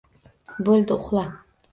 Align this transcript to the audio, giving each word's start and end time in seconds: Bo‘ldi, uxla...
Bo‘ldi, 0.69 0.95
uxla... 0.95 1.27